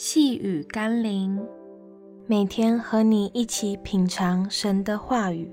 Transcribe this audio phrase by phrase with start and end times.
[0.00, 1.44] 细雨甘霖，
[2.28, 5.50] 每天和你一起品尝神的话语，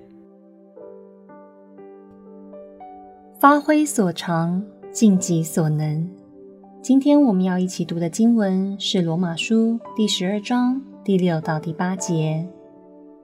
[3.39, 6.07] 发挥所长，尽己所能。
[6.79, 12.47] 今天我们要一起读的经文是《罗马书》第十二章第六到第八节。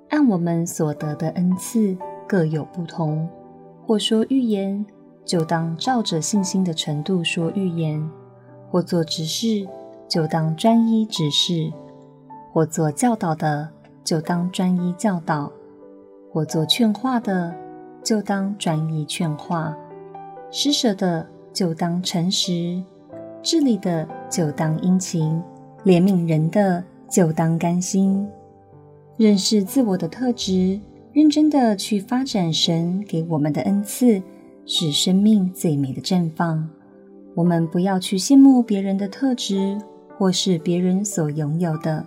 [0.10, 1.96] 按我们所得的恩赐
[2.28, 3.30] 各有不同，
[3.86, 4.84] 或说预言，
[5.24, 8.10] 就当照着信心的程度说预言；
[8.72, 9.68] 或做执事，
[10.12, 11.72] 就当专一指示；
[12.52, 13.70] 或做教导的，
[14.04, 15.50] 就当专一教导；
[16.30, 17.56] 或做劝化的，
[18.04, 19.74] 就当专一劝化；
[20.52, 22.84] 施舍的，就当诚实。
[23.42, 25.42] 治理的就当殷勤，
[25.86, 28.28] 怜悯人的就当甘心，
[29.16, 30.78] 认识自我的特质，
[31.14, 34.22] 认真的去发展神给我们的恩赐，
[34.66, 36.70] 是生命最美的绽放。
[37.34, 39.78] 我们不要去羡慕别人的特质，
[40.22, 42.06] 或是别人所拥有的，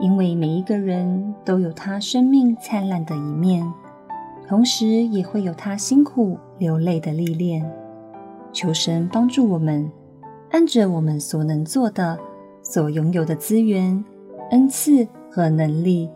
[0.00, 3.64] 因为每一个人都有他生命灿烂的一面，
[4.48, 7.64] 同时也会有他辛苦流泪的历练。
[8.52, 9.88] 求神帮助我们。
[10.50, 12.18] 按着我们所能做的、
[12.64, 14.04] 所拥有的资源、
[14.50, 16.10] 恩赐和能力，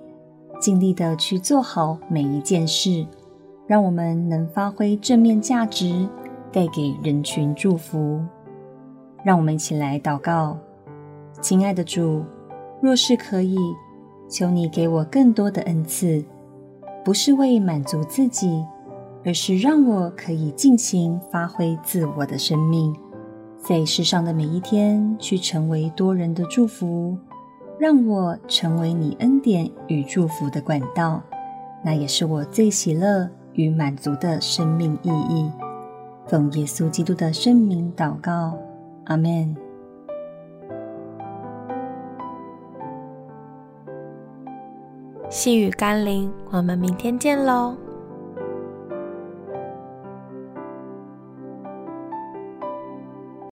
[0.61, 3.07] 尽力的去做好每一件事，
[3.69, 6.09] 让我们能发挥正面价值，
[6.51, 8.21] 带给人群祝福。
[9.23, 10.59] 让我们一起来祷告：
[11.41, 12.23] 亲爱的主，
[12.83, 13.57] 若是可以，
[14.29, 16.23] 求你给我更多的恩赐，
[17.05, 18.63] 不是为满足自己，
[19.25, 22.95] 而是让我可以尽情发挥自我的生命。
[23.59, 27.17] 在世上的每一天，去成为多人的祝福，
[27.79, 31.23] 让我成为你恩典与祝福的管道，
[31.83, 35.51] 那也是我最喜乐与满足的生命意义。
[36.27, 38.57] 奉耶稣基督的圣名祷告，
[39.05, 39.57] 阿门。
[45.31, 47.77] 细雨甘霖，我们明天见喽。